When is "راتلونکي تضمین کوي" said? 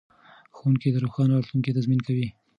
1.35-2.27